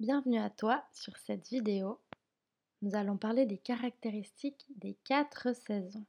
Bienvenue 0.00 0.38
à 0.38 0.48
toi 0.48 0.84
sur 0.92 1.16
cette 1.16 1.48
vidéo. 1.48 2.00
Nous 2.82 2.94
allons 2.94 3.16
parler 3.16 3.46
des 3.46 3.58
caractéristiques 3.58 4.64
des 4.76 4.94
quatre 5.02 5.52
saisons. 5.52 6.06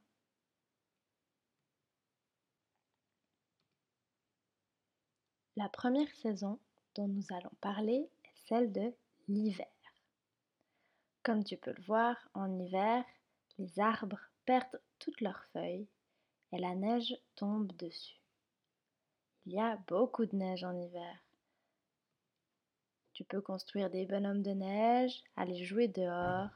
La 5.56 5.68
première 5.68 6.14
saison 6.22 6.60
dont 6.94 7.08
nous 7.08 7.24
allons 7.30 7.50
parler 7.60 8.08
est 8.22 8.46
celle 8.46 8.70
de 8.70 8.94
l'hiver. 9.26 9.66
Comme 11.24 11.42
tu 11.42 11.56
peux 11.56 11.72
le 11.72 11.82
voir, 11.82 12.16
en 12.34 12.60
hiver, 12.60 13.04
les 13.58 13.80
arbres 13.80 14.20
perdent 14.44 14.80
toutes 15.00 15.20
leurs 15.20 15.44
feuilles 15.52 15.88
et 16.52 16.58
la 16.58 16.76
neige 16.76 17.16
tombe 17.34 17.72
dessus. 17.72 18.20
Il 19.46 19.54
y 19.54 19.58
a 19.58 19.78
beaucoup 19.88 20.26
de 20.26 20.36
neige 20.36 20.62
en 20.62 20.80
hiver. 20.80 21.18
Tu 23.20 23.26
peux 23.26 23.42
construire 23.42 23.90
des 23.90 24.06
bonhommes 24.06 24.40
de 24.40 24.52
neige, 24.52 25.22
aller 25.36 25.62
jouer 25.62 25.88
dehors, 25.88 26.48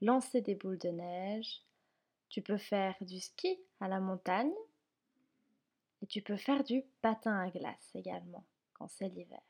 lancer 0.00 0.40
des 0.40 0.56
boules 0.56 0.78
de 0.78 0.88
neige. 0.88 1.62
Tu 2.28 2.42
peux 2.42 2.56
faire 2.56 2.96
du 3.02 3.20
ski 3.20 3.56
à 3.78 3.86
la 3.86 4.00
montagne. 4.00 4.50
Et 6.02 6.08
tu 6.08 6.20
peux 6.20 6.36
faire 6.36 6.64
du 6.64 6.82
patin 7.02 7.38
à 7.38 7.48
glace 7.50 7.90
également, 7.94 8.44
quand 8.72 8.88
c'est 8.88 9.06
l'hiver. 9.10 9.40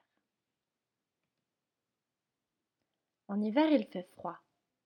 En 3.29 3.41
hiver, 3.41 3.71
il 3.71 3.87
fait 3.87 4.07
froid. 4.13 4.37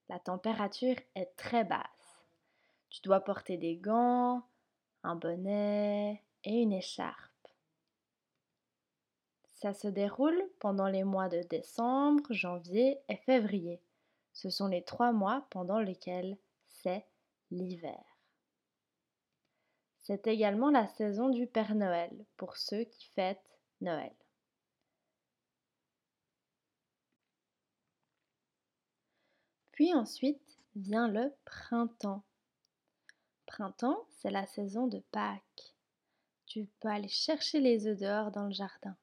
La 0.08 0.20
température 0.20 1.00
est 1.16 1.34
très 1.34 1.64
basse. 1.64 2.22
Tu 2.90 3.00
dois 3.02 3.22
porter 3.24 3.56
des 3.56 3.74
gants, 3.74 4.46
un 5.02 5.16
bonnet 5.16 6.22
et 6.44 6.62
une 6.62 6.74
écharpe. 6.74 7.31
Ça 9.62 9.74
se 9.74 9.86
déroule 9.86 10.42
pendant 10.58 10.88
les 10.88 11.04
mois 11.04 11.28
de 11.28 11.40
décembre, 11.42 12.32
janvier 12.32 12.98
et 13.08 13.18
février. 13.18 13.80
Ce 14.32 14.50
sont 14.50 14.66
les 14.66 14.82
trois 14.82 15.12
mois 15.12 15.46
pendant 15.50 15.78
lesquels 15.78 16.36
c'est 16.66 17.06
l'hiver. 17.52 18.02
C'est 20.00 20.26
également 20.26 20.70
la 20.70 20.88
saison 20.88 21.28
du 21.28 21.46
Père 21.46 21.76
Noël 21.76 22.10
pour 22.36 22.56
ceux 22.56 22.82
qui 22.82 23.06
fêtent 23.10 23.60
Noël. 23.80 24.12
Puis 29.70 29.94
ensuite 29.94 30.58
vient 30.74 31.06
le 31.06 31.32
printemps. 31.44 32.24
Printemps, 33.46 34.08
c'est 34.08 34.32
la 34.32 34.46
saison 34.46 34.88
de 34.88 34.98
Pâques. 35.12 35.76
Tu 36.46 36.66
peux 36.80 36.88
aller 36.88 37.06
chercher 37.06 37.60
les 37.60 37.86
œufs 37.86 37.96
dehors 37.96 38.32
dans 38.32 38.46
le 38.46 38.52
jardin. 38.52 38.96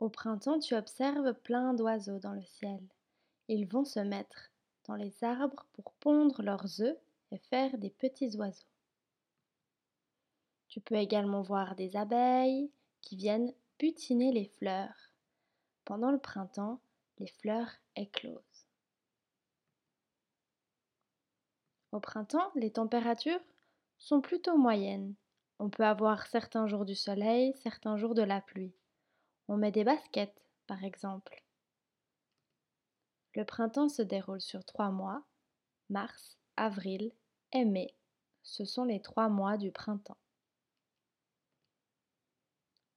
Au 0.00 0.08
printemps, 0.08 0.60
tu 0.60 0.74
observes 0.74 1.34
plein 1.34 1.74
d'oiseaux 1.74 2.18
dans 2.18 2.34
le 2.34 2.44
ciel. 2.44 2.80
Ils 3.48 3.66
vont 3.66 3.84
se 3.84 4.00
mettre 4.00 4.50
dans 4.84 4.94
les 4.94 5.24
arbres 5.24 5.66
pour 5.72 5.92
pondre 5.94 6.42
leurs 6.42 6.80
œufs 6.80 6.96
et 7.32 7.38
faire 7.38 7.76
des 7.78 7.90
petits 7.90 8.36
oiseaux. 8.36 8.68
Tu 10.68 10.80
peux 10.80 10.96
également 10.96 11.42
voir 11.42 11.74
des 11.74 11.96
abeilles 11.96 12.70
qui 13.00 13.16
viennent 13.16 13.52
butiner 13.78 14.32
les 14.32 14.46
fleurs. 14.58 15.12
Pendant 15.84 16.10
le 16.10 16.18
printemps, 16.18 16.80
les 17.18 17.26
fleurs 17.26 17.70
éclosent. 17.96 18.66
Au 21.90 22.00
printemps, 22.00 22.50
les 22.54 22.70
températures 22.70 23.40
sont 23.98 24.20
plutôt 24.20 24.56
moyennes. 24.56 25.14
On 25.58 25.70
peut 25.70 25.84
avoir 25.84 26.26
certains 26.26 26.66
jours 26.66 26.84
du 26.84 26.94
soleil, 26.94 27.54
certains 27.56 27.96
jours 27.96 28.14
de 28.14 28.22
la 28.22 28.40
pluie. 28.40 28.74
On 29.48 29.56
met 29.56 29.72
des 29.72 29.84
baskets, 29.84 30.42
par 30.66 30.84
exemple. 30.84 31.42
Le 33.34 33.44
printemps 33.44 33.88
se 33.88 34.02
déroule 34.02 34.42
sur 34.42 34.64
trois 34.64 34.90
mois, 34.90 35.24
mars, 35.88 36.38
avril 36.56 37.12
et 37.52 37.64
mai. 37.64 37.94
Ce 38.42 38.64
sont 38.64 38.84
les 38.84 39.00
trois 39.00 39.28
mois 39.28 39.56
du 39.56 39.72
printemps. 39.72 40.18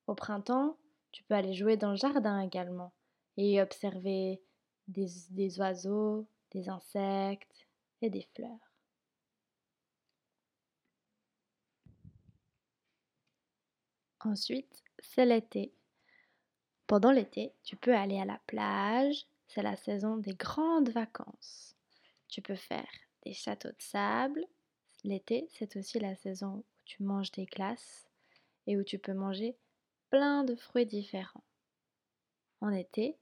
Au 0.07 0.15
printemps, 0.15 0.77
tu 1.11 1.23
peux 1.23 1.35
aller 1.35 1.53
jouer 1.53 1.77
dans 1.77 1.91
le 1.91 1.95
jardin 1.95 2.41
également 2.41 2.91
et 3.37 3.61
observer 3.61 4.41
des, 4.87 5.07
des 5.29 5.59
oiseaux, 5.59 6.27
des 6.51 6.67
insectes 6.67 7.67
et 8.01 8.09
des 8.09 8.27
fleurs. 8.35 8.71
Ensuite, 14.19 14.83
c'est 14.99 15.25
l'été. 15.25 15.73
Pendant 16.91 17.13
l'été, 17.13 17.53
tu 17.63 17.77
peux 17.77 17.95
aller 17.95 18.19
à 18.19 18.25
la 18.25 18.37
plage, 18.47 19.25
c'est 19.47 19.61
la 19.61 19.77
saison 19.77 20.17
des 20.17 20.33
grandes 20.33 20.89
vacances. 20.89 21.73
Tu 22.27 22.41
peux 22.41 22.57
faire 22.57 22.91
des 23.23 23.31
châteaux 23.31 23.69
de 23.69 23.81
sable. 23.81 24.45
L'été, 25.05 25.47
c'est 25.51 25.77
aussi 25.77 26.01
la 26.01 26.17
saison 26.17 26.55
où 26.55 26.65
tu 26.83 27.01
manges 27.03 27.31
des 27.31 27.45
glaces 27.45 28.09
et 28.67 28.75
où 28.75 28.83
tu 28.83 28.99
peux 28.99 29.13
manger 29.13 29.55
plein 30.09 30.43
de 30.43 30.53
fruits 30.53 30.85
différents. 30.85 31.45
En 32.59 32.73
été, 32.73 33.15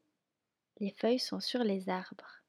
les 0.79 0.89
feuilles 0.89 1.19
sont 1.19 1.39
sur 1.39 1.63
les 1.63 1.89
arbres. 1.89 2.41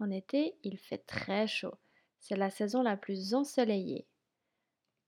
En 0.00 0.10
été, 0.10 0.56
il 0.64 0.76
fait 0.76 1.06
très 1.06 1.46
chaud. 1.46 1.76
C'est 2.18 2.34
la 2.34 2.50
saison 2.50 2.82
la 2.82 2.96
plus 2.96 3.32
ensoleillée. 3.32 4.08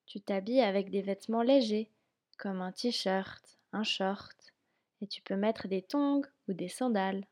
Tu 0.07 0.21
t'habilles 0.21 0.61
avec 0.61 0.91
des 0.91 1.03
vêtements 1.03 1.43
légers 1.43 1.91
comme 2.37 2.61
un 2.61 2.73
t-shirt, 2.73 3.59
un 3.73 3.83
short, 3.83 4.53
et 5.01 5.07
tu 5.07 5.23
peux 5.23 5.37
mettre 5.37 5.69
des 5.69 5.83
tongs 5.83 6.23
ou 6.49 6.53
des 6.53 6.69
sandales. 6.69 7.27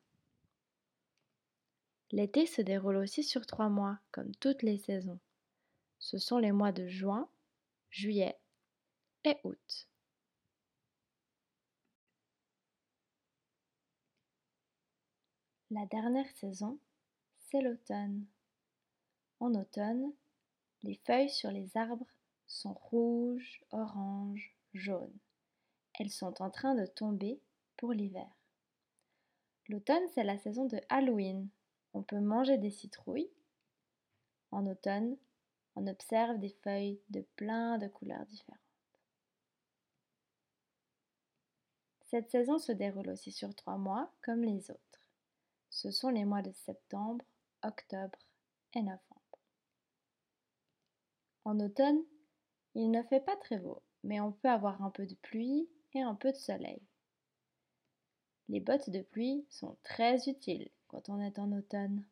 L'été 2.11 2.47
se 2.47 2.61
déroule 2.61 2.97
aussi 2.97 3.23
sur 3.23 3.47
trois 3.47 3.69
mois, 3.69 3.99
comme 4.11 4.35
toutes 4.37 4.63
les 4.63 4.79
saisons. 4.79 5.19
Ce 5.99 6.19
sont 6.19 6.39
les 6.39 6.53
mois 6.53 6.73
de 6.73 6.87
juin, 6.87 7.29
juillet 7.91 8.39
et 9.25 9.37
août. 9.45 9.89
La 15.71 15.87
dernière 15.87 16.31
saison, 16.33 16.79
c'est 17.39 17.63
l'automne. 17.63 18.27
En 19.41 19.55
automne, 19.55 20.13
les 20.83 21.01
feuilles 21.07 21.31
sur 21.31 21.51
les 21.51 21.75
arbres 21.79 22.07
sont 22.53 22.75
rouges, 22.75 23.65
oranges, 23.71 24.55
jaunes. 24.75 25.19
Elles 25.99 26.11
sont 26.11 26.43
en 26.43 26.51
train 26.51 26.75
de 26.75 26.87
tomber 26.87 27.41
pour 27.77 27.93
l'hiver. 27.93 28.31
L'automne, 29.69 30.07
c'est 30.15 30.25
la 30.25 30.39
saison 30.39 30.67
de 30.67 30.79
Halloween. 30.89 31.49
On 31.95 32.03
peut 32.03 32.21
manger 32.21 32.59
des 32.59 32.71
citrouilles. 32.71 33.31
En 34.51 34.67
automne, 34.67 35.17
on 35.77 35.87
observe 35.87 36.39
des 36.39 36.55
feuilles 36.63 37.01
de 37.09 37.23
plein 37.37 37.79
de 37.79 37.89
couleurs 37.89 38.27
différentes. 38.27 38.61
Cette 42.03 42.31
saison 42.31 42.59
se 42.59 42.73
déroule 42.73 43.09
aussi 43.09 43.33
sur 43.33 43.55
trois 43.55 43.79
mois 43.79 44.13
comme 44.23 44.45
les 44.45 44.71
autres. 44.71 45.09
Ce 45.71 45.91
sont 45.91 46.11
les 46.11 46.27
mois 46.27 46.43
de 46.43 46.53
septembre, 46.53 47.25
octobre 47.63 48.19
et 48.75 48.83
novembre. 48.83 49.01
En 51.45 51.59
automne, 51.59 52.03
il 52.75 52.91
ne 52.91 53.03
fait 53.03 53.21
pas 53.21 53.37
très 53.37 53.59
beau 53.59 53.83
mais 54.05 54.21
on 54.21 54.33
peut 54.33 54.49
avoir 54.49 54.83
un 54.83 54.91
peu 54.91 55.07
de 55.07 55.15
pluie 55.15 55.69
et 55.95 56.01
un 56.03 56.15
peu 56.15 56.33
de 56.33 56.37
soleil. 56.37 56.81
Les 58.49 58.61
bottes 58.61 58.91
de 58.91 59.03
pluie 59.03 59.47
sont 59.49 59.77
très 59.83 60.29
utiles 60.29 60.71
quand 60.89 61.09
on 61.09 61.21
est 61.21 61.39
en 61.39 61.53
automne. 61.53 62.05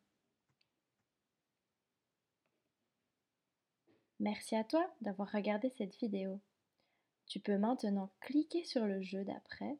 Merci 4.21 4.55
à 4.55 4.65
toi 4.65 4.89
d'avoir 5.01 5.31
regardé 5.33 5.71
cette 5.71 5.97
vidéo. 5.97 6.41
Tu 7.27 7.41
peux 7.41 7.59
maintenant 7.59 8.11
cliquer 8.21 8.65
sur 8.65 8.87
le 8.87 9.01
jeu 9.03 9.25
d'après 9.25 9.79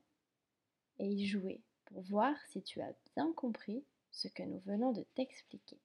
et 0.99 1.07
y 1.07 1.27
jouer 1.27 1.61
pour 1.87 2.03
voir 2.03 2.35
si 2.49 2.63
tu 2.63 2.81
as 2.81 2.95
bien 3.17 3.33
compris 3.33 3.85
ce 4.13 4.29
que 4.29 4.43
nous 4.43 4.61
venons 4.61 4.93
de 4.93 5.03
t'expliquer. 5.15 5.79